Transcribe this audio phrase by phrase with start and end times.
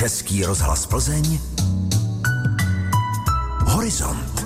[0.00, 1.40] Český rozhlas Plzeň
[3.66, 4.44] Horizont.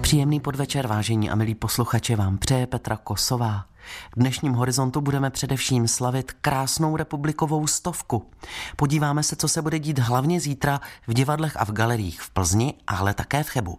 [0.00, 3.64] Příjemný podvečer, vážení a milí posluchači, vám přeje Petra Kosová.
[4.16, 8.30] V dnešním horizontu budeme především slavit krásnou republikovou stovku.
[8.76, 12.74] Podíváme se, co se bude dít hlavně zítra v divadlech a v galeriích v Plzni,
[12.86, 13.78] ale také v Chebu.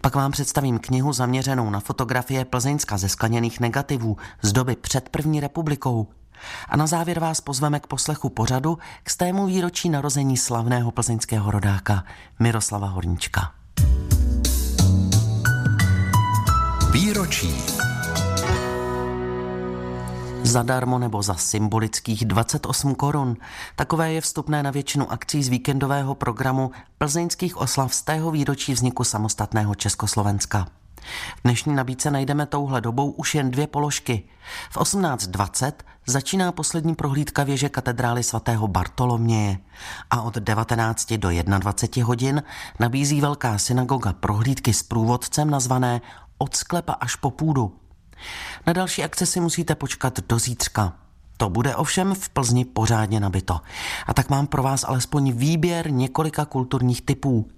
[0.00, 5.40] Pak vám představím knihu zaměřenou na fotografie Plzeňska ze skleněných negativů z doby před první
[5.40, 6.08] republikou.
[6.68, 12.04] A na závěr vás pozveme k poslechu pořadu k stému výročí narození slavného plzeňského rodáka
[12.38, 13.52] Miroslava Horníčka.
[16.92, 17.54] Výročí.
[20.42, 23.36] Zadarmo nebo za symbolických 28 korun.
[23.76, 29.04] Takové je vstupné na většinu akcí z víkendového programu plzeňských oslav z tého výročí vzniku
[29.04, 30.66] samostatného Československa.
[31.36, 34.22] V dnešní nabídce najdeme touhle dobou už jen dvě položky.
[34.70, 35.72] V 18.20
[36.06, 39.58] začíná poslední prohlídka věže katedrály svatého Bartoloměje
[40.10, 42.42] a od 19 do 21 hodin
[42.80, 46.00] nabízí velká synagoga prohlídky s průvodcem nazvané
[46.38, 47.76] Od sklepa až po půdu.
[48.66, 50.92] Na další akce si musíte počkat do zítřka.
[51.36, 53.60] To bude ovšem v Plzni pořádně nabito.
[54.06, 57.48] A tak mám pro vás alespoň výběr několika kulturních typů.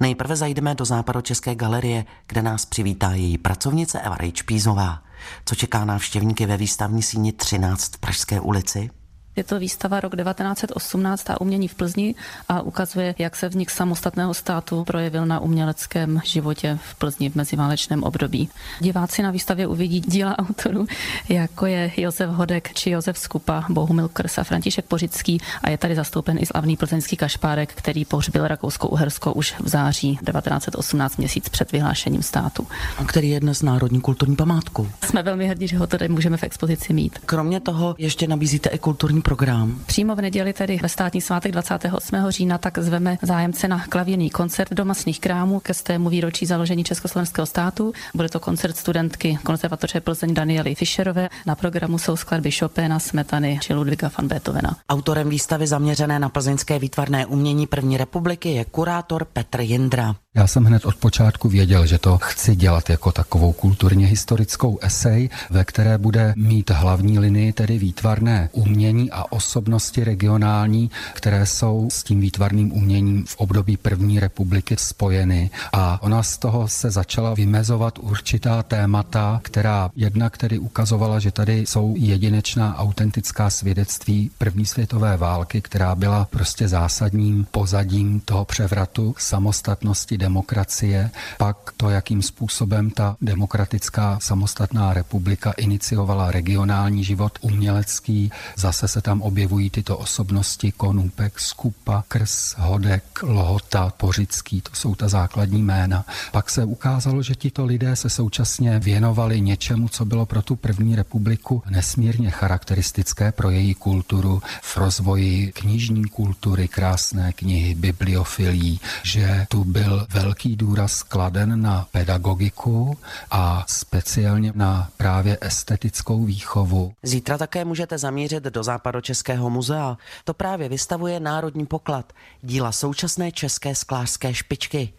[0.00, 5.02] Nejprve zajdeme do Západočeské galerie, kde nás přivítá její pracovnice Eva Rejčpízová.
[5.44, 8.90] Co čeká návštěvníky ve výstavní síni 13 v Pražské ulici?
[9.36, 12.14] Je to výstava rok 1918 a umění v Plzni
[12.48, 18.02] a ukazuje, jak se vznik samostatného státu projevil na uměleckém životě v Plzni v meziválečném
[18.02, 18.48] období.
[18.80, 20.86] Diváci na výstavě uvidí díla autorů,
[21.28, 25.94] jako je Josef Hodek či Josef Skupa, Bohumil Krs a František Pořický a je tady
[25.94, 32.22] zastoupen i slavný plzeňský kašpárek, který pohřbil Rakousko-Uhersko už v září 1918 měsíc před vyhlášením
[32.22, 32.66] státu.
[32.98, 34.88] A který je dnes národní kulturní památkou.
[35.04, 37.18] Jsme velmi hrdí, že ho tady můžeme v expozici mít.
[37.26, 39.80] Kromě toho ještě nabízíte i kulturní program?
[39.86, 42.16] Přímo v neděli, tedy ve státní svátek 28.
[42.28, 47.46] října, tak zveme zájemce na klavírní koncert do masných krámů ke stému výročí založení Československého
[47.46, 47.92] státu.
[48.14, 51.28] Bude to koncert studentky konzervatoře Plzeň Daniely Fischerové.
[51.46, 54.76] Na programu jsou skladby Chopina, Smetany či Ludviga van Beethovena.
[54.88, 60.14] Autorem výstavy zaměřené na plzeňské výtvarné umění první republiky je kurátor Petr Jindra.
[60.36, 65.30] Já jsem hned od počátku věděl, že to chci dělat jako takovou kulturně historickou esej,
[65.50, 72.02] ve které bude mít hlavní linii tedy výtvarné umění a osobnosti regionální, které jsou s
[72.02, 75.50] tím výtvarným uměním v období první republiky spojeny.
[75.72, 81.58] A ona z toho se začala vymezovat určitá témata, která jednak tedy ukazovala, že tady
[81.58, 90.18] jsou jedinečná autentická svědectví první světové války, která byla prostě zásadním pozadím toho převratu samostatnosti
[90.18, 98.30] demokracie, pak to, jakým způsobem ta demokratická samostatná republika iniciovala regionální život umělecký.
[98.56, 105.08] Zase se tam objevují tyto osobnosti Konůpek, Skupa, Krs, Hodek, Lohota, Pořický, to jsou ta
[105.08, 106.04] základní jména.
[106.32, 110.96] Pak se ukázalo, že tito lidé se současně věnovali něčemu, co bylo pro tu první
[110.96, 119.64] republiku nesmírně charakteristické pro její kulturu v rozvoji knižní kultury, krásné knihy, bibliofilí, že tu
[119.64, 122.98] byl velký důraz kladen na pedagogiku
[123.30, 126.92] a speciálně na právě estetickou výchovu.
[127.02, 128.62] Zítra také můžete zamířit do
[128.94, 129.98] Západočeského muzea.
[130.24, 132.12] To právě vystavuje Národní poklad,
[132.42, 134.92] díla současné české sklářské špičky.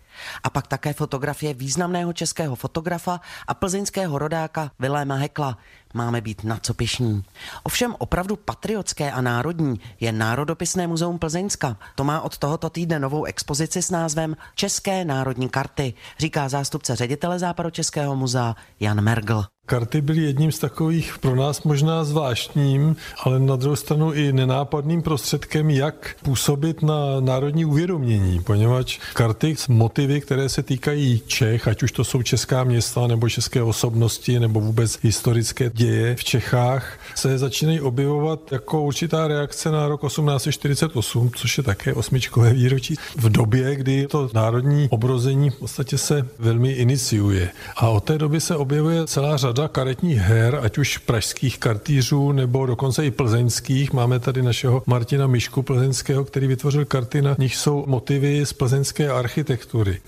[0.44, 5.58] A pak také fotografie významného českého fotografa a plzeňského rodáka Viléma Hekla.
[5.94, 7.24] Máme být na co pišní.
[7.64, 11.78] Ovšem opravdu patriotské a národní je Národopisné muzeum Plzeňska.
[11.96, 17.40] To má od tohoto týdne novou expozici s názvem České národní karty, říká zástupce ředitele
[17.40, 19.55] Západočeského muzea Jan Mergl.
[19.68, 25.02] Karty byly jedním z takových pro nás možná zvláštním, ale na druhou stranu i nenápadným
[25.02, 31.84] prostředkem, jak působit na národní uvědomění, poněvadž karty s motivy, které se týkají Čech, ať
[31.84, 37.38] už to jsou česká města nebo české osobnosti nebo vůbec historické děje v Čechách, se
[37.38, 43.76] začínají objevovat jako určitá reakce na rok 1848, což je také osmičkové výročí, v době,
[43.76, 47.50] kdy to národní obrození v podstatě se velmi iniciuje.
[47.76, 52.32] A od té doby se objevuje celá řada řada karetních her, ať už pražských kartýřů
[52.32, 53.94] nebo dokonce i plzeňských.
[53.94, 59.10] Máme tady našeho Martina Mišku plzeňského, který vytvořil karty, na nich jsou motivy z plzeňské
[59.10, 60.02] architektury.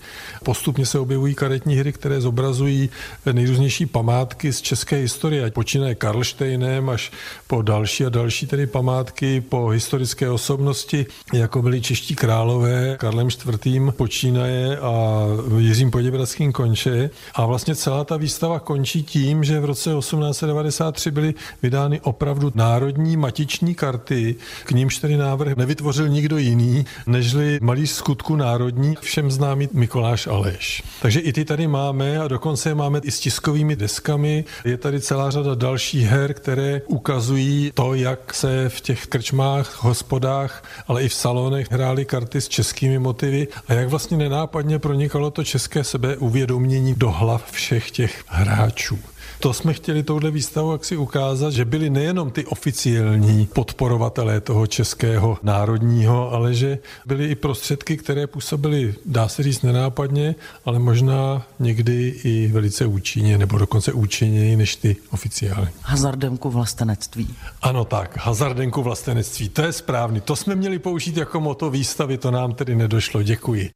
[0.44, 2.90] Postupně se objevují karetní hry, které zobrazují
[3.32, 7.12] nejrůznější památky z české historie, ať počínaje Karlštejnem až
[7.46, 13.94] po další a další tedy památky, po historické osobnosti, jako byli čeští králové, Karlem IV.
[13.96, 15.24] počínaje a
[15.58, 17.10] Jiřím Poděbradským konče.
[17.34, 22.52] A vlastně celá ta výstava končí tím, tím, že v roce 1893 byly vydány opravdu
[22.54, 29.30] národní matiční karty, k nímž tedy návrh nevytvořil nikdo jiný, nežli malý skutku národní, všem
[29.30, 30.82] známý Mikoláš Aleš.
[31.02, 34.44] Takže i ty tady máme a dokonce je máme i s tiskovými deskami.
[34.64, 40.64] Je tady celá řada dalších her, které ukazují to, jak se v těch krčmách, hospodách,
[40.88, 45.44] ale i v salonech hrály karty s českými motivy a jak vlastně nenápadně pronikalo to
[45.44, 48.98] české sebeuvědomění do hlav všech těch hráčů.
[49.40, 54.66] To jsme chtěli touhle výstavou jak si ukázat, že byli nejenom ty oficiální podporovatelé toho
[54.66, 61.46] českého národního, ale že byly i prostředky, které působily, dá se říct, nenápadně, ale možná
[61.58, 65.68] někdy i velice účinně, nebo dokonce účinněji než ty oficiální.
[65.82, 67.34] Hazardenku vlastenectví.
[67.62, 70.20] Ano tak, hazardenku vlastenectví, to je správný.
[70.20, 73.22] To jsme měli použít jako moto výstavy, to nám tedy nedošlo.
[73.22, 73.70] Děkuji.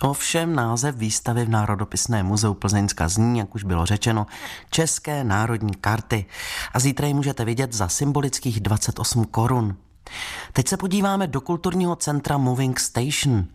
[0.00, 4.26] Ovšem název výstavy v Národopisném muzeu Plzeňska zní, jak už bylo řečeno,
[4.70, 6.26] České národní karty.
[6.72, 9.76] A zítra ji můžete vidět za symbolických 28 korun.
[10.52, 13.46] Teď se podíváme do kulturního centra Moving Station.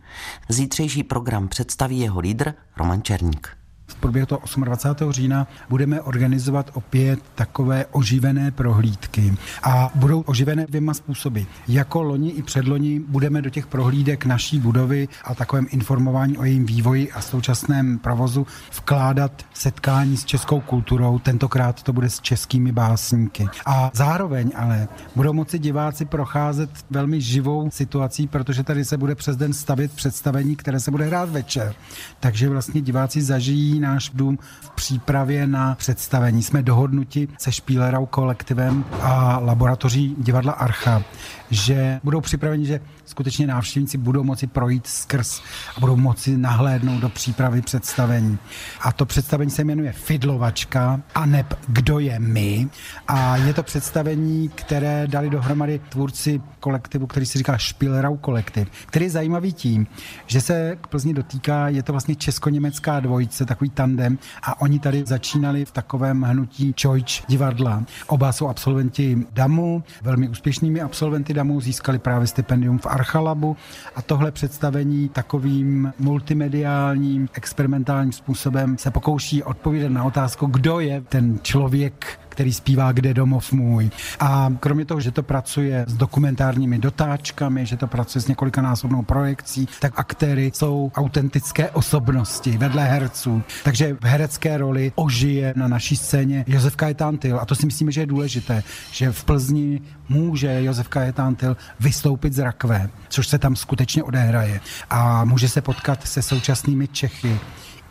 [0.48, 3.61] Zítřejší program představí jeho lídr Roman Černík.
[4.02, 5.12] Průběhu toho 28.
[5.12, 11.40] října budeme organizovat opět takové oživené prohlídky a budou oživené dvěma způsoby.
[11.68, 16.66] Jako loni i předloni budeme do těch prohlídek naší budovy a takovém informování o jejím
[16.66, 18.46] vývoji a současném provozu
[18.76, 23.48] vkládat setkání s českou kulturou, tentokrát to bude s českými básníky.
[23.66, 29.36] A zároveň ale budou moci diváci procházet velmi živou situací, protože tady se bude přes
[29.36, 31.74] den stavit představení, které se bude hrát večer.
[32.20, 36.42] Takže vlastně diváci zažijí náš dům v přípravě na představení.
[36.42, 41.02] Jsme dohodnuti se Špílerou kolektivem a laboratoří divadla Archa,
[41.50, 45.40] že budou připraveni, že skutečně návštěvníci budou moci projít skrz
[45.76, 48.38] a budou moci nahlédnout do přípravy představení.
[48.80, 52.68] A to představení se jmenuje Fidlovačka a neb Kdo je my.
[53.08, 59.04] A je to představení, které dali dohromady tvůrci kolektivu, který se říká Špilrau kolektiv, který
[59.04, 59.86] je zajímavý tím,
[60.26, 65.04] že se k Plzni dotýká, je to vlastně česko-německá dvojice, takový tandem a oni tady
[65.06, 67.82] začínali v takovém hnutí Čojč divadla.
[68.06, 73.56] Oba jsou absolventi DAMu, velmi úspěšnými absolventy DAMu, získali právě stipendium v Archalabu
[73.96, 81.38] a tohle představení takovým multimediálním, experimentálním způsobem se pokouší odpovědět na otázku, kdo je ten
[81.42, 83.90] člověk, který zpívá Kde domov můj.
[84.20, 89.68] A kromě toho, že to pracuje s dokumentárními dotáčkami, že to pracuje s několikanásobnou projekcí,
[89.80, 93.42] tak aktéry jsou autentické osobnosti vedle herců.
[93.64, 97.40] Takže v herecké roli ožije na naší scéně Josef Kajetántil.
[97.40, 98.62] A to si myslíme, že je důležité,
[98.92, 104.60] že v Plzni může Josef Kajetántil vystoupit z rakve, což se tam skutečně odehraje.
[104.90, 107.38] A může se potkat se současnými Čechy,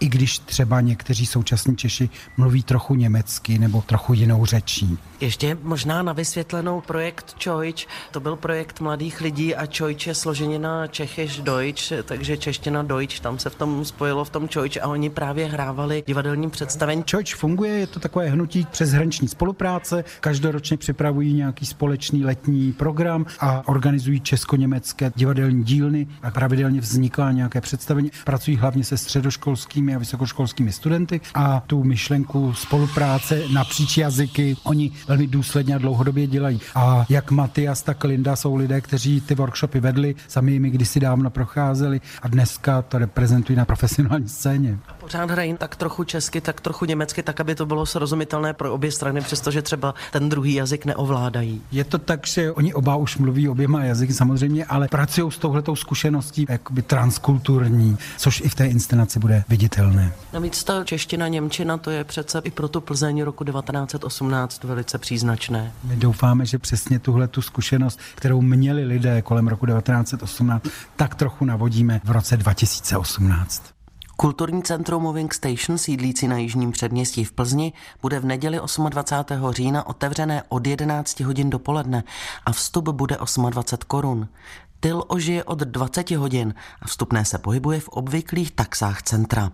[0.01, 4.97] i když třeba někteří současní Češi mluví trochu německy nebo trochu jinou řečí.
[5.19, 7.87] Ještě možná na vysvětlenou projekt Čojč.
[8.11, 13.39] To byl projekt mladých lidí a Čojč je složenina Čechyš Deutsch, takže čeština Deutsch, tam
[13.39, 17.03] se v tom spojilo v tom Čojč a oni právě hrávali divadelní představení.
[17.03, 23.67] Čojč funguje, je to takové hnutí přeshraniční spolupráce, každoročně připravují nějaký společný letní program a
[23.67, 28.11] organizují česko-německé divadelní dílny a pravidelně vzniká nějaké představení.
[28.25, 35.27] Pracují hlavně se středoškolskými a vysokoškolskými studenty a tu myšlenku spolupráce napříč jazyky oni velmi
[35.27, 36.59] důsledně a dlouhodobě dělají.
[36.75, 41.29] A jak Matias, tak Linda jsou lidé, kteří ty workshopy vedli, sami jimi kdysi dávno
[41.29, 44.77] procházeli a dneska to reprezentují na profesionální scéně.
[44.99, 48.91] Pořád hrají tak trochu česky, tak trochu německy, tak aby to bylo srozumitelné pro obě
[48.91, 51.61] strany, přestože třeba ten druhý jazyk neovládají.
[51.71, 55.75] Je to tak, že oni oba už mluví oběma jazyky samozřejmě, ale pracují s touhletou
[55.75, 59.43] zkušeností jakoby transkulturní, což i v té inscenaci bude
[59.81, 60.13] viditelné.
[60.33, 65.73] Navíc ta čeština, němčina, to je přece i pro tu Plzeň roku 1918 velice příznačné.
[65.83, 71.45] My doufáme, že přesně tuhle tu zkušenost, kterou měli lidé kolem roku 1918, tak trochu
[71.45, 73.63] navodíme v roce 2018.
[74.17, 78.59] Kulturní centrum Moving Station, sídlící na jižním předměstí v Plzni, bude v neděli
[78.89, 79.51] 28.
[79.51, 82.03] října otevřené od 11 hodin dopoledne
[82.45, 83.17] a vstup bude
[83.49, 84.27] 28 korun.
[84.79, 89.51] Tyl ožije od 20 hodin a vstupné se pohybuje v obvyklých taxách centra.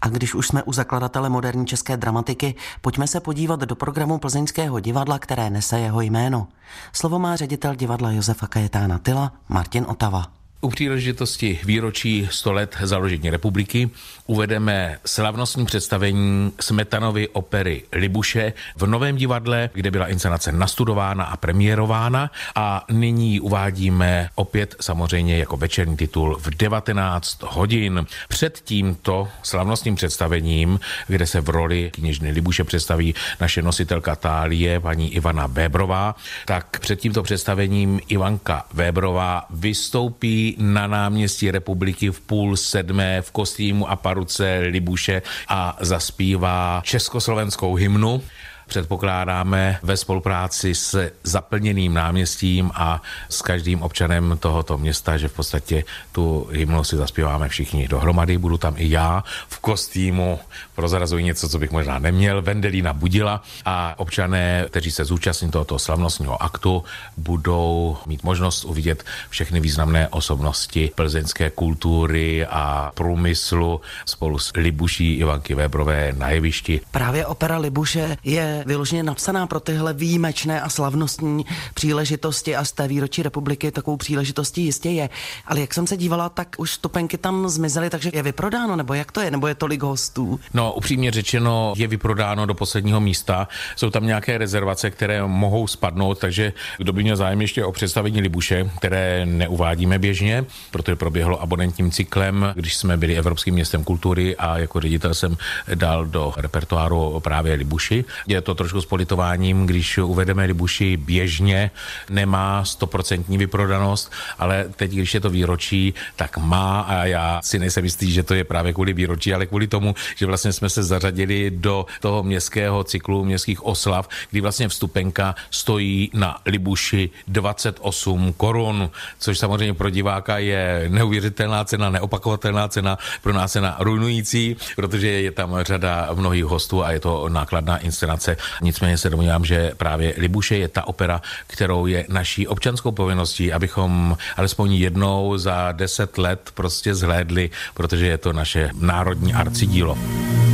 [0.00, 4.80] A když už jsme u zakladatele moderní české dramatiky, pojďme se podívat do programu Plzeňského
[4.80, 6.48] divadla, které nese jeho jméno.
[6.92, 10.35] Slovo má ředitel divadla Josefa Kajetána Tyla, Martin Otava.
[10.60, 13.90] U příležitosti výročí 100 let založení republiky
[14.26, 22.30] uvedeme slavnostní představení Smetanovy opery Libuše v Novém divadle, kde byla inscenace nastudována a premiérována
[22.54, 28.06] a nyní uvádíme opět samozřejmě jako večerní titul v 19 hodin.
[28.28, 35.14] Před tímto slavnostním představením, kde se v roli knižny Libuše představí naše nositelka tálie, paní
[35.14, 43.22] Ivana Vébrová, tak před tímto představením Ivanka Vébrová vystoupí na náměstí republiky v půl sedmé
[43.22, 48.22] v kostýmu a paruce Libuše a zaspívá československou hymnu
[48.66, 55.84] předpokládáme ve spolupráci s zaplněným náměstím a s každým občanem tohoto města, že v podstatě
[56.12, 58.38] tu hymnu si zaspíváme všichni dohromady.
[58.38, 60.38] Budu tam i já v kostýmu,
[60.76, 66.42] prozrazuji něco, co bych možná neměl, Vendelína Budila a občané, kteří se zúčastní tohoto slavnostního
[66.42, 66.84] aktu,
[67.16, 75.54] budou mít možnost uvidět všechny významné osobnosti plzeňské kultury a průmyslu spolu s Libuší Ivanky
[75.54, 76.80] Vébrové na jevišti.
[76.90, 82.88] Právě opera Libuše je vyloženě napsaná pro tyhle výjimečné a slavnostní příležitosti a z té
[82.88, 85.08] výročí republiky takovou příležitostí jistě je.
[85.46, 89.12] Ale jak jsem se dívala, tak už stupenky tam zmizely, takže je vyprodáno, nebo jak
[89.12, 90.40] to je, nebo je tolik hostů?
[90.54, 93.48] No, upřímně řečeno, je vyprodáno do posledního místa.
[93.76, 98.20] Jsou tam nějaké rezervace, které mohou spadnout, takže kdo by měl zájem ještě o představení
[98.20, 104.58] Libuše, které neuvádíme běžně, protože proběhlo abonentním cyklem, když jsme byli Evropským městem kultury a
[104.58, 105.36] jako ředitel jsem
[105.74, 108.04] dal do repertoáru právě Libuši.
[108.26, 111.70] Je to trošku s politováním, když uvedeme Libuši běžně,
[112.10, 117.84] nemá stoprocentní vyprodanost, ale teď, když je to výročí, tak má a já si nejsem
[117.84, 121.50] jistý, že to je právě kvůli výročí, ale kvůli tomu, že vlastně jsme se zařadili
[121.50, 129.38] do toho městského cyklu městských oslav, kdy vlastně vstupenka stojí na Libuši 28 korun, což
[129.38, 135.56] samozřejmě pro diváka je neuvěřitelná cena, neopakovatelná cena, pro nás cena ruinující, protože je tam
[135.62, 140.68] řada mnohých hostů a je to nákladná inscenace Nicméně se domnívám, že právě Libuše je
[140.68, 147.50] ta opera, kterou je naší občanskou povinností, abychom alespoň jednou za deset let prostě zhlédli,
[147.74, 149.98] protože je to naše národní arcidílo.
[149.98, 150.45] tom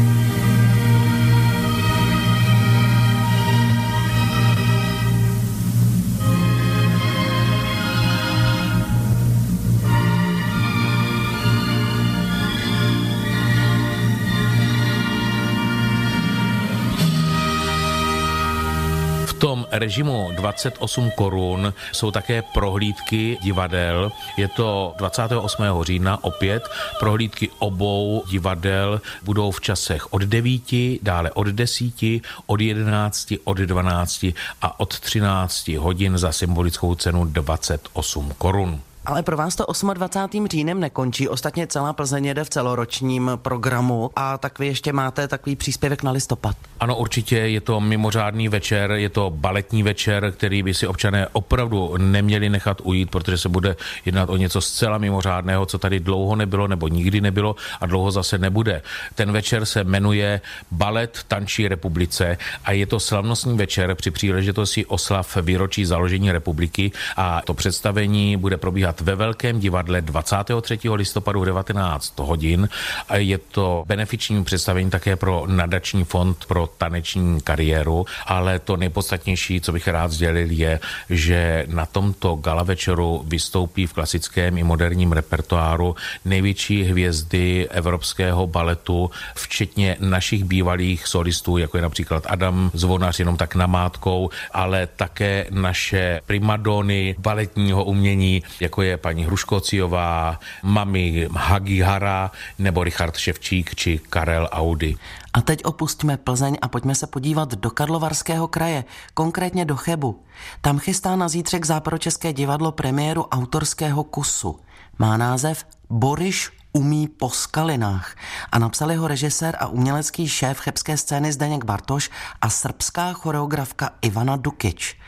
[19.83, 24.13] režimu 28 korun jsou také prohlídky divadel.
[24.37, 25.83] Je to 28.
[25.83, 26.63] října opět.
[26.99, 30.63] Prohlídky obou divadel budou v časech od 9,
[31.03, 34.25] dále od 10, od 11, od 12
[34.63, 38.81] a od 13 hodin za symbolickou cenu 28 korun.
[39.07, 40.47] Ale pro vás to 28.
[40.49, 41.29] říjnem nekončí.
[41.29, 46.11] Ostatně celá Plzeň jede v celoročním programu a tak vy ještě máte takový příspěvek na
[46.11, 46.57] listopad.
[46.81, 51.97] Ano, určitě je to mimořádný večer, je to baletní večer, který by si občané opravdu
[51.99, 56.69] neměli nechat ujít, protože se bude jednat o něco zcela mimořádného, co tady dlouho nebylo
[56.69, 58.83] nebo nikdy nebylo a dlouho zase nebude.
[59.15, 60.41] Ten večer se jmenuje
[60.71, 67.41] Balet Tančí republice a je to slavnostní večer při příležitosti oslav výročí založení republiky a
[67.45, 70.79] to představení bude probíhat hrát ve Velkém divadle 23.
[70.95, 72.69] listopadu v 19 hodin.
[73.09, 79.61] A je to benefiční představení také pro nadační fond pro taneční kariéru, ale to nejpodstatnější,
[79.61, 80.81] co bych rád sdělil, je,
[81.11, 89.11] že na tomto gala večeru vystoupí v klasickém i moderním repertoáru největší hvězdy evropského baletu,
[89.35, 96.21] včetně našich bývalých solistů, jako je například Adam Zvonař, jenom tak namátkou, ale také naše
[96.27, 98.43] primadony baletního umění,
[98.83, 104.97] jako je paní Hruškociová, mami Hagihara nebo Richard Ševčík či Karel Audi.
[105.33, 108.85] A teď opustíme Plzeň a pojďme se podívat do Karlovarského kraje,
[109.15, 110.23] konkrétně do Chebu.
[110.61, 114.59] Tam chystá na zítřek Západočeské divadlo premiéru autorského kusu.
[114.99, 118.17] Má název Boriš umí po skalinách
[118.53, 122.11] a napsali ho režisér a umělecký šéf chebské scény Zdeněk Bartoš
[122.41, 124.99] a srbská choreografka Ivana Dukič.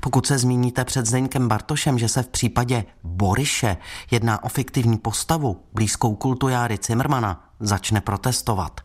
[0.00, 3.76] Pokud se zmíníte před Zdeňkem Bartošem, že se v případě Boriše
[4.10, 8.80] jedná o fiktivní postavu, blízkou kultu Járy Cimrmana, začne protestovat.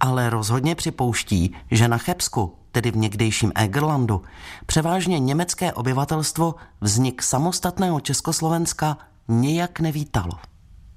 [0.00, 4.22] Ale rozhodně připouští, že na Chebsku, tedy v někdejším Egerlandu,
[4.66, 10.53] převážně německé obyvatelstvo vznik samostatného Československa nijak nevítalo.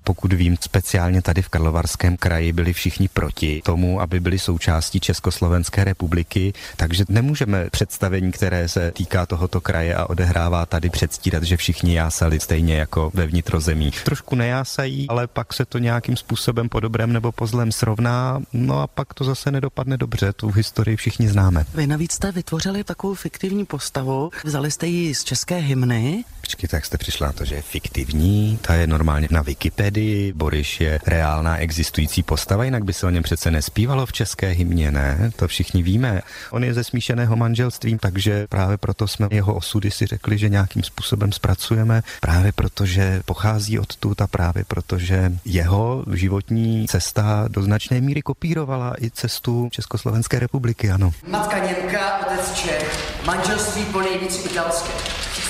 [0.07, 5.83] Pokud vím, speciálně tady v Karlovarském kraji byli všichni proti tomu, aby byli součástí Československé
[5.83, 11.95] republiky, takže nemůžeme představení, které se týká tohoto kraje a odehrává tady předstírat, že všichni
[11.95, 13.91] jásali stejně jako ve vnitrozemí.
[14.03, 18.81] Trošku nejásají, ale pak se to nějakým způsobem po dobrém nebo po zlém srovná, no
[18.81, 21.65] a pak to zase nedopadne dobře, tu historii všichni známe.
[21.75, 26.23] Vy navíc jste vytvořili takovou fiktivní postavu, vzali jste ji z české hymny.
[26.47, 30.81] Počkejte, jak jste přišla na to, že je fiktivní, ta je normálně na Wikipedii, Boriš
[30.81, 35.31] je reálná existující postava, jinak by se o něm přece nespívalo v české hymně, ne?
[35.35, 36.21] To všichni víme.
[36.51, 40.83] On je ze smíšeného manželství, takže právě proto jsme jeho osudy si řekli, že nějakým
[40.83, 48.21] způsobem zpracujeme, právě protože pochází odtud a právě protože jeho životní cesta do značné míry
[48.21, 51.11] kopírovala i cestu Československé republiky, ano.
[51.27, 54.91] Matka Němka, otec Čech, manželství po nejvíc italské.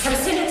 [0.02, 0.47] Jsem si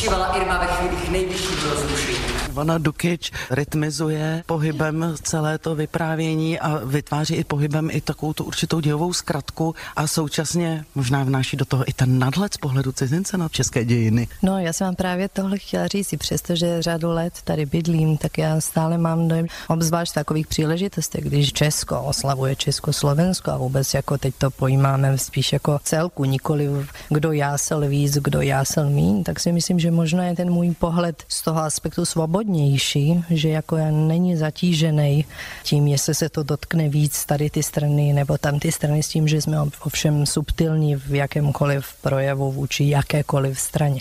[0.00, 2.49] Křičívala Irma ve chvílích nejvyššího rozrušení.
[2.50, 8.80] Ivana Dukič rytmizuje pohybem celé to vyprávění a vytváří i pohybem i takovou tu určitou
[8.80, 13.48] dějovou zkratku a současně možná vnáší do toho i ten nadhled z pohledu cizince na
[13.48, 14.28] české dějiny.
[14.42, 18.60] No, já jsem vám právě tohle chtěla říct, přestože řadu let tady bydlím, tak já
[18.60, 24.50] stále mám dojem, obzvlášť takových příležitostech, když Česko oslavuje Československo a vůbec jako teď to
[24.50, 26.68] pojímáme spíš jako celku, nikoli
[27.08, 31.22] kdo jásel víc, kdo jásel míň, tak si myslím, že možná je ten můj pohled
[31.28, 32.04] z toho aspektu
[32.40, 35.24] svobodnější, že jako já není zatížený
[35.62, 39.28] tím, jestli se to dotkne víc tady ty strany nebo tam ty strany s tím,
[39.28, 44.00] že jsme ovšem subtilní v jakémkoliv projevu vůči jakékoliv straně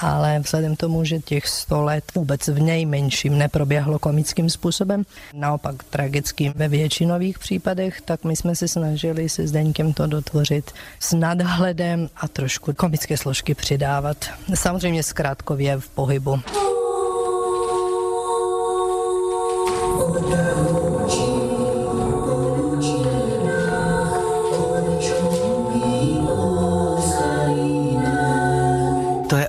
[0.00, 6.52] ale vzhledem tomu, že těch 100 let vůbec v nejmenším neproběhlo komickým způsobem, naopak tragickým
[6.56, 10.70] ve většinových případech, tak my jsme se snažili se Zdeňkem to dotvořit
[11.00, 14.16] s nadhledem a trošku komické složky přidávat.
[14.54, 16.40] Samozřejmě zkrátkově v pohybu.
[20.32, 20.71] Lord.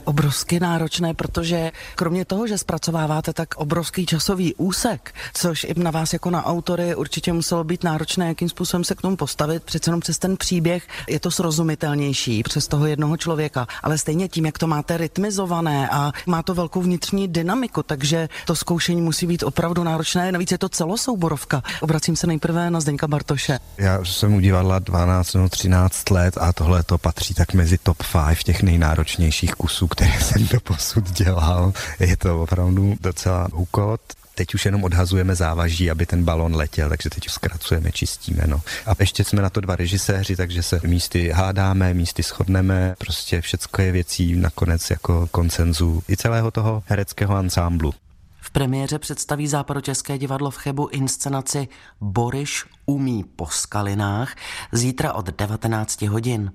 [0.03, 6.13] Obrovsky náročné, protože kromě toho, že zpracováváte tak obrovský časový úsek, což i na vás
[6.13, 9.99] jako na autory určitě muselo být náročné, jakým způsobem se k tomu postavit, přece jenom
[9.99, 14.67] přes ten příběh je to srozumitelnější přes toho jednoho člověka, ale stejně tím, jak to
[14.67, 20.31] máte rytmizované a má to velkou vnitřní dynamiku, takže to zkoušení musí být opravdu náročné.
[20.31, 21.63] Navíc je to celosouborovka.
[21.81, 23.59] Obracím se nejprve na Zdeňka Bartoše.
[23.77, 27.97] Já jsem u divadla 12 nebo 13 let a tohle to patří tak mezi top
[28.27, 31.73] 5 těch nejnáročnějších kusů, které jsem do posud dělal.
[31.99, 33.97] Je to opravdu docela úkol.
[34.35, 38.43] Teď už jenom odhazujeme závaží, aby ten balon letěl, takže teď zkracujeme, čistíme.
[38.45, 38.61] No.
[38.85, 43.81] A ještě jsme na to dva režiséři, takže se místy hádáme, místy shodneme, prostě všecko
[43.81, 47.93] je věcí nakonec jako koncenzu i celého toho hereckého ansámblu.
[48.41, 51.67] V premiéře představí Západočeské divadlo v Chebu inscenaci
[52.01, 54.35] Boriš umí po skalinách
[54.71, 56.51] zítra od 19 hodin.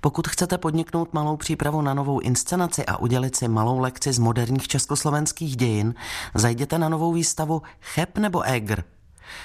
[0.00, 4.68] Pokud chcete podniknout malou přípravu na novou inscenaci a udělit si malou lekci z moderních
[4.68, 5.94] československých dějin,
[6.34, 8.84] zajděte na novou výstavu Cheb nebo Egr.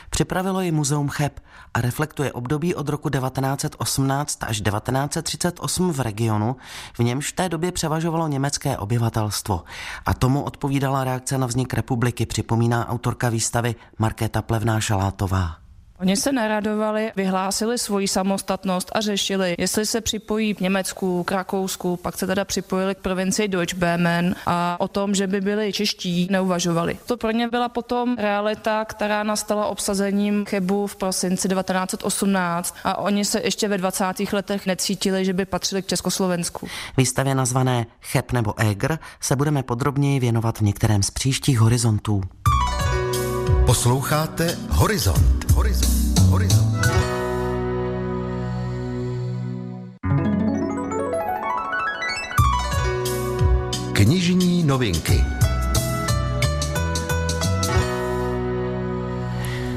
[0.10, 1.40] Připravilo ji Muzeum Cheb
[1.74, 6.56] a reflektuje období od roku 1918 až 1938 v regionu,
[6.94, 9.64] v němž v té době převažovalo německé obyvatelstvo.
[10.06, 15.69] A tomu odpovídala reakce na vznik republiky, připomíná autorka výstavy Markéta Plevná Šalátová.
[16.02, 21.98] Oni se neradovali, vyhlásili svoji samostatnost a řešili, jestli se připojí k Německu, k Rakousku,
[21.98, 26.98] pak se teda připojili k provincii Deutschböhmen a o tom, že by byli čeští, neuvažovali.
[27.06, 33.26] To pro ně byla potom realita, která nastala obsazením Chebu v prosinci 1918 a oni
[33.26, 34.06] se ještě ve 20.
[34.34, 36.68] letech necítili, že by patřili k Československu.
[36.98, 42.22] Výstavě nazvané Cheb nebo Egr se budeme podrobněji věnovat v některém z příštích horizontů.
[43.66, 45.52] Posloucháte Horizont.
[45.54, 45.89] Horizont.
[46.30, 46.88] Horizont.
[53.94, 55.24] Knižní novinky.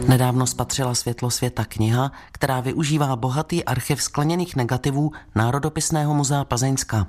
[0.09, 7.07] Nedávno spatřila světlo světa kniha, která využívá bohatý archiv skleněných negativů Národopisného muzea Plzeňska.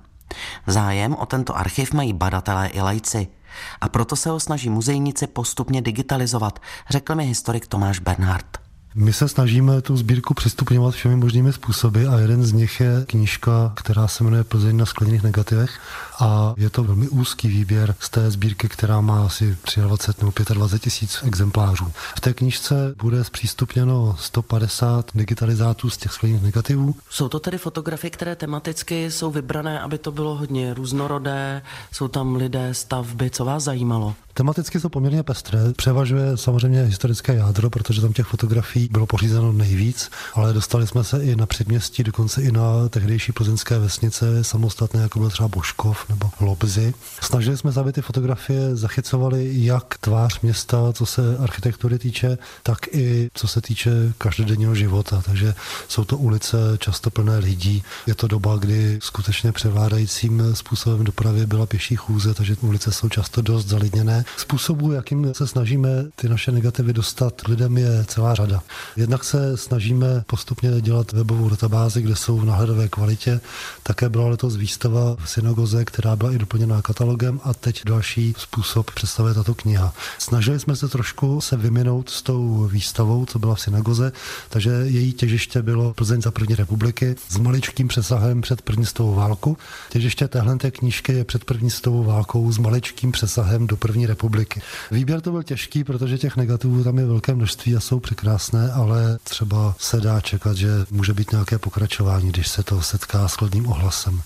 [0.68, 3.28] Zájem o tento archiv mají badatelé i lajci–
[3.82, 8.63] a proto se ho snaží muzejníci postupně digitalizovat, řekl mi historik Tomáš Bernhard.
[8.96, 13.74] My se snažíme tu sbírku přistupňovat všemi možnými způsoby a jeden z nich je knížka,
[13.76, 15.80] která se jmenuje Plzeň na skleněných negativech
[16.20, 20.84] a je to velmi úzký výběr z té sbírky, která má asi 23 nebo 25
[20.84, 21.92] tisíc exemplářů.
[22.16, 26.96] V té knížce bude zpřístupněno 150 digitalizátů z těch skleněných negativů.
[27.10, 32.36] Jsou to tedy fotografie, které tematicky jsou vybrané, aby to bylo hodně různorodé, jsou tam
[32.36, 34.16] lidé, stavby, co vás zajímalo?
[34.36, 35.60] Tematicky jsou poměrně pestré.
[35.78, 41.24] Převažuje samozřejmě historické jádro, protože tam těch fotografií bylo pořízeno nejvíc, ale dostali jsme se
[41.24, 46.30] i na předměstí, dokonce i na tehdejší plzeňské vesnice samostatné, jako byl třeba Božkov nebo
[46.40, 46.94] Lobzy.
[47.22, 52.88] Snažili jsme se, aby ty fotografie zachycovaly jak tvář města, co se architektury týče, tak
[52.92, 55.22] i co se týče každodenního života.
[55.26, 55.56] Takže
[55.88, 57.84] jsou to ulice často plné lidí.
[58.08, 63.42] Je to doba, kdy skutečně převládajícím způsobem dopravy byla pěší chůze, takže ulice jsou často
[63.42, 64.23] dost zalidněné.
[64.38, 68.64] Způsobů, jakým se snažíme ty naše negativy dostat lidem, je celá řada.
[68.96, 73.42] Jednak se snažíme postupně dělat webovou databázi, kde jsou v náhledové kvalitě.
[73.84, 78.92] Také byla letos výstava v synagoze, která byla i doplněná katalogem a teď další způsob
[78.92, 79.94] představuje tato kniha.
[80.20, 84.12] Snažili jsme se trošku se vyminout s tou výstavou, co byla v synagoze,
[84.50, 89.58] takže její těžiště bylo Plzeň za první republiky s maličkým přesahem před první stovou válku.
[89.90, 94.62] Těžiště téhle knížky je před první stovou válkou s maličkým přesahem do první republiky.
[94.92, 99.18] Výběr to byl těžký, protože těch negativů tam je velké množství a jsou překrásné, ale
[99.24, 103.68] třeba se dá čekat, že může být nějaké pokračování, když se to setká s kladným
[103.68, 104.22] ohlasem.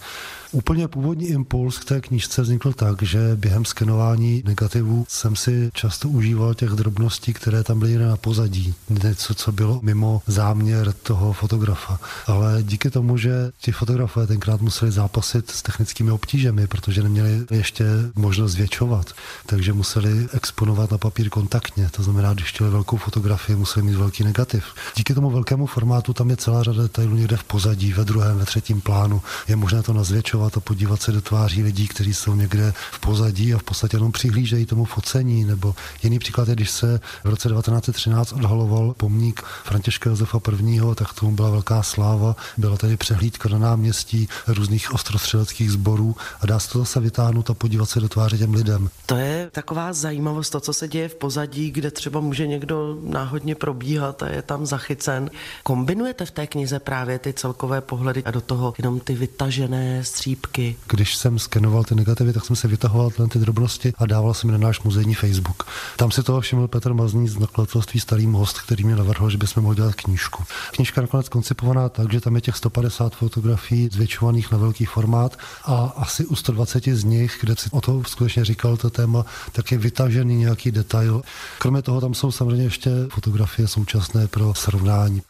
[0.57, 6.09] Úplně původní impuls k té knížce vznikl tak, že během skenování negativů jsem si často
[6.09, 8.73] užíval těch drobností, které tam byly na pozadí.
[8.89, 11.99] Něco, co bylo mimo záměr toho fotografa.
[12.27, 17.85] Ale díky tomu, že ti fotografové tenkrát museli zápasit s technickými obtížemi, protože neměli ještě
[18.15, 19.13] možnost zvětšovat,
[19.45, 21.89] takže museli exponovat na papír kontaktně.
[21.91, 24.63] To znamená, když chtěli velkou fotografii, museli mít velký negativ.
[24.95, 28.45] Díky tomu velkému formátu tam je celá řada detailů někde v pozadí, ve druhém, ve
[28.45, 29.21] třetím plánu.
[29.47, 32.99] Je možné to nazvětšovat pokračovat a podívat se do tváří lidí, kteří jsou někde v
[32.99, 35.45] pozadí a v podstatě jenom přihlížejí tomu focení.
[35.45, 41.13] Nebo jiný příklad je, když se v roce 1913 odhaloval pomník Františka Josefa I., tak
[41.13, 42.35] tomu byla velká sláva.
[42.57, 47.53] Byla tady přehlídka na náměstí různých ostrostřeleckých sborů a dá se to zase vytáhnout a
[47.53, 48.89] podívat se do tváře těm lidem.
[49.05, 53.55] To je taková zajímavost, to, co se děje v pozadí, kde třeba může někdo náhodně
[53.55, 55.29] probíhat a je tam zachycen.
[55.63, 60.26] Kombinujete v té knize právě ty celkové pohledy a do toho jenom ty vytažené stří
[60.27, 60.75] střípky.
[60.87, 64.57] Když jsem skenoval ty negativy, tak jsem se vytahoval ty drobnosti a dával jsem je
[64.57, 65.63] na náš muzejní Facebook.
[65.97, 69.63] Tam si toho všiml Petr Mazný z nakladatelství Starý most, který mi navrhl, že bychom
[69.63, 70.43] mohli dělat knížku.
[70.71, 75.93] Knížka nakonec koncipovaná tak, že tam je těch 150 fotografií zvětšovaných na velký formát a
[75.95, 79.77] asi u 120 z nich, kde si o to skutečně říkal to téma, tak je
[79.77, 81.21] vytažený nějaký detail.
[81.57, 85.21] Kromě toho tam jsou samozřejmě ještě fotografie současné pro srovnání.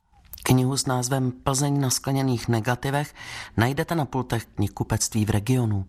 [0.47, 3.13] Knihu s názvem Plzeň na skleněných negativech
[3.57, 5.85] najdete na pultech knihkupectví v regionu.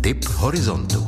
[0.00, 1.06] Tip horizontu.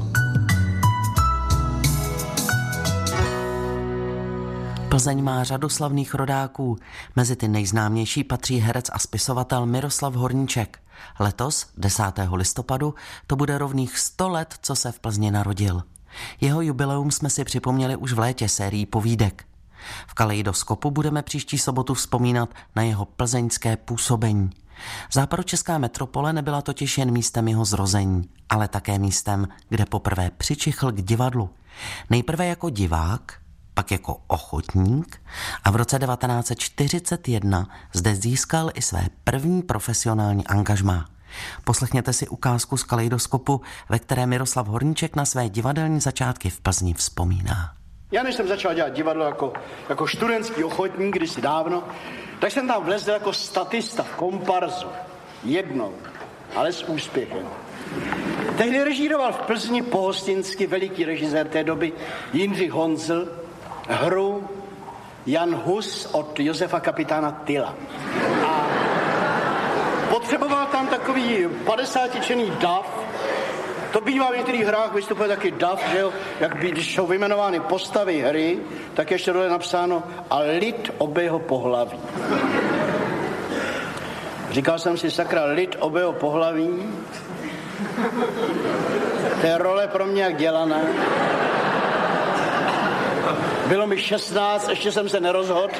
[4.88, 6.77] Plzeň má řadu slavných rodáků.
[7.17, 10.79] Mezi ty nejznámější patří herec a spisovatel Miroslav Horníček.
[11.21, 12.03] Letos, 10.
[12.33, 12.95] listopadu,
[13.27, 15.83] to bude rovných 100 let, co se v Plzni narodil.
[16.41, 19.48] Jeho jubileum jsme si připomněli už v létě sérií povídek.
[20.07, 24.51] V Kaleidoskopu budeme příští sobotu vzpomínat na jeho plzeňské působení.
[25.12, 31.03] Západočeská metropole nebyla totiž jen místem jeho zrození, ale také místem, kde poprvé přičichl k
[31.03, 31.51] divadlu.
[32.11, 33.33] Nejprve jako divák,
[33.75, 35.23] pak jako ochotník
[35.64, 41.09] a v roce 1941 zde získal i své první profesionální angažmá.
[41.64, 46.95] Poslechněte si ukázku z kaleidoskopu, ve které Miroslav Horníček na své divadelní začátky v Plzni
[46.95, 47.78] vzpomíná.
[48.12, 49.53] Já než jsem začal dělat divadlo jako,
[49.88, 51.85] jako študentský ochotník kdysi dávno,
[52.38, 54.87] tak jsem tam vlezl jako statista v komparzu.
[55.44, 55.94] Jednou,
[56.57, 57.49] ale s úspěchem.
[58.57, 61.92] Tehdy režíroval v Plzni pohostinsky veliký režisér té doby
[62.33, 63.29] Jindřich Honzl
[63.88, 64.49] hru
[65.27, 67.75] Jan Hus od Josefa kapitána Tyla.
[68.47, 68.66] A
[70.11, 73.08] potřeboval tam takový 50 čený dav,
[73.99, 76.13] to bývá v některých hrách, vystupuje taky DAF, že jo?
[76.41, 78.59] Jak by, když jsou vyjmenovány postavy hry,
[78.95, 81.99] tak ještě dole napsáno a lid obého pohlaví.
[84.51, 86.93] Říkal jsem si, sakra, lid obého pohlaví,
[89.41, 90.81] to je role pro mě jak dělaná.
[93.67, 95.75] Bylo mi 16, ještě jsem se nerozhodl.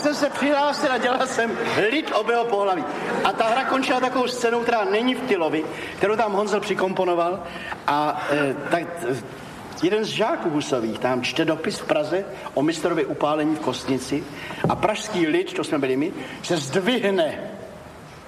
[0.00, 1.58] Jsem se přihlásil a dělal jsem
[1.90, 2.84] lid obého pohlaví.
[3.24, 5.64] A ta hra končila takovou scénou, která není v Tylovi,
[5.96, 7.42] kterou tam Honzel přikomponoval.
[7.86, 9.16] A e, tak e,
[9.82, 14.24] jeden z žáků Husových tam čte dopis v Praze o mistrově upálení v Kostnici
[14.68, 17.50] a pražský lid, to jsme byli my, se zdvihne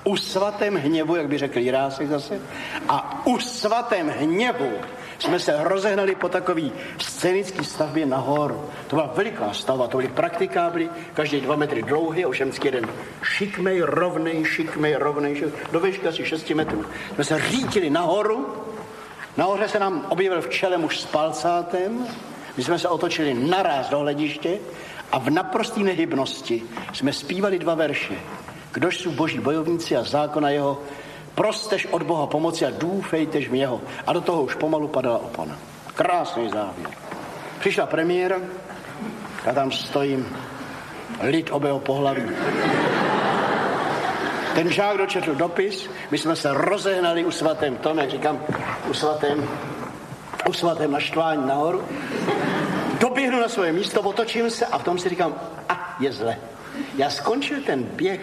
[0.04, 2.40] u svatém hněvu, jak by řekl Jirásek zase,
[2.88, 4.72] a u svatém hněvu
[5.18, 8.64] jsme se rozehnali po takový scénický stavbě nahoru.
[8.86, 12.86] To byla veliká stavba, to byly praktikábly, každý dva metry dlouhý, ovšem jeden
[13.22, 16.84] šikmej, rovnej, šikmej, rovnej, šikmej, do výšky asi 6 metrů.
[17.14, 18.62] Jsme se řítili nahoru
[19.36, 22.06] Nahoře se nám objevil v čele muž s palcátem,
[22.56, 24.58] my jsme se otočili naraz do hlediště
[25.12, 28.14] a v naprosté nehybnosti jsme zpívali dva verše.
[28.72, 30.80] Kdož jsou boží bojovníci a zákona jeho,
[31.34, 33.80] prostež od Boha pomoci a důfejtež v něho.
[34.06, 35.58] A do toho už pomalu padala opona.
[35.94, 36.88] Krásný závěr.
[37.60, 38.36] Přišla premiéra,
[39.46, 40.36] já tam stojím,
[41.20, 42.22] lid obého pohlaví.
[44.54, 48.40] Ten žák dočetl dopis, my jsme se rozehnali u svatém tom, jak říkám,
[48.90, 49.48] u svatém,
[50.48, 51.82] u svatém naštvání nahoru.
[53.00, 55.34] Doběhnu na svoje místo, otočím se a v tom si říkám,
[55.68, 56.36] a je zle.
[56.96, 58.20] Já skončil ten běh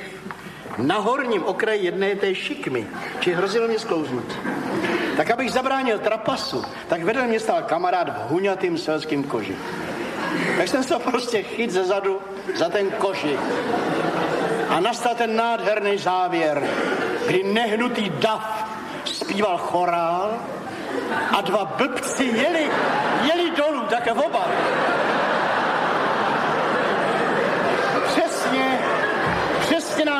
[0.81, 2.87] na horním okraji jedné té šikmy,
[3.19, 4.37] či hrozilo mě sklouznout.
[5.17, 9.55] Tak abych zabránil trapasu, tak vedle mě stál kamarád v huňatým selským koži.
[10.57, 12.19] Tak jsem se prostě chyt ze zadu
[12.55, 13.37] za ten koži.
[14.69, 16.63] A nastal ten nádherný závěr,
[17.27, 18.69] kdy nehnutý dav
[19.05, 20.37] zpíval chorál
[21.37, 22.69] a dva blbci jeli,
[23.23, 24.47] jeli dolů, také oba.
[28.07, 28.79] Přesně,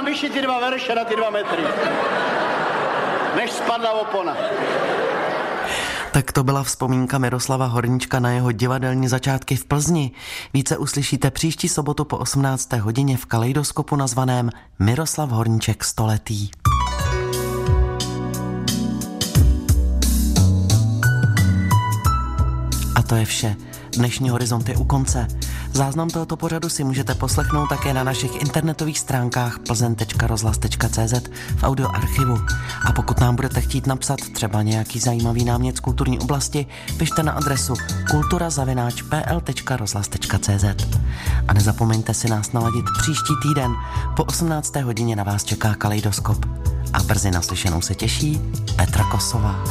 [0.09, 1.63] vyšly ty dva verše na ty dva metry.
[3.35, 4.37] Než spadla opona.
[6.11, 10.11] Tak to byla vzpomínka Miroslava Horníčka na jeho divadelní začátky v Plzni.
[10.53, 12.73] Více uslyšíte příští sobotu po 18.
[12.73, 16.49] hodině v kaleidoskopu nazvaném Miroslav Horníček stoletý.
[22.95, 23.55] A to je vše.
[23.97, 25.27] Dnešní horizont je u konce.
[25.73, 31.13] Záznam tohoto pořadu si můžete poslechnout také na našich internetových stránkách plzen.rozhlas.cz
[31.57, 32.37] v audioarchivu.
[32.85, 36.65] A pokud nám budete chtít napsat třeba nějaký zajímavý námět z kulturní oblasti,
[36.97, 37.73] pište na adresu
[38.11, 40.65] kulturazavináč.pl.rozhlas.cz
[41.47, 43.71] A nezapomeňte si nás naladit příští týden.
[44.15, 44.75] Po 18.
[44.75, 46.45] hodině na vás čeká Kaleidoskop.
[46.93, 48.41] A brzy naslyšenou se těší
[48.75, 49.63] Petra Kosová.